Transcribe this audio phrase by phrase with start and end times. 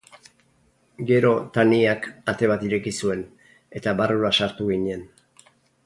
[1.11, 3.23] Gero Taniak ate bat ireki zuen,
[3.81, 5.07] eta barrura sartu ginen.